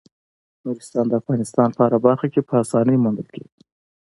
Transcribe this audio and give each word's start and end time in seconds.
نورستان 0.63 1.05
د 1.07 1.13
افغانستان 1.21 1.69
په 1.73 1.81
هره 1.85 1.99
برخه 2.05 2.27
کې 2.33 2.41
په 2.49 2.53
اسانۍ 2.63 2.97
موندل 3.03 3.27
کېږي. 3.35 3.59